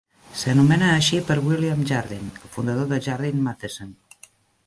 [0.43, 3.93] S'anomena així per William Jardine, el fundador de Jardine Matheson.